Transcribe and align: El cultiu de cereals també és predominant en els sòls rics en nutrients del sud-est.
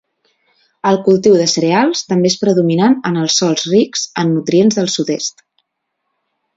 El 0.91 0.97
cultiu 1.07 1.35
de 1.41 1.45
cereals 1.51 2.01
també 2.13 2.31
és 2.33 2.39
predominant 2.45 2.97
en 3.13 3.21
els 3.27 3.39
sòls 3.43 3.69
rics 3.77 4.09
en 4.25 4.35
nutrients 4.35 4.83
del 4.83 4.95
sud-est. 4.99 5.49